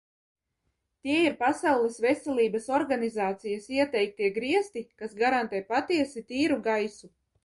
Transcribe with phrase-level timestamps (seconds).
[1.07, 7.11] Tie ir Pasaules Veselības organizācijas ieteiktie griesti, kas garantē patiesi tīru gaisu.